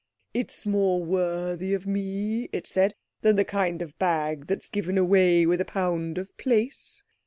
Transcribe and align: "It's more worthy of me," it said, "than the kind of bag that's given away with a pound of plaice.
"It's 0.33 0.65
more 0.65 0.99
worthy 1.03 1.75
of 1.75 1.85
me," 1.85 2.49
it 2.51 2.65
said, 2.65 2.95
"than 3.21 3.35
the 3.35 3.45
kind 3.45 3.83
of 3.83 3.95
bag 3.99 4.47
that's 4.47 4.67
given 4.67 4.97
away 4.97 5.45
with 5.45 5.61
a 5.61 5.65
pound 5.65 6.17
of 6.17 6.35
plaice. 6.39 7.03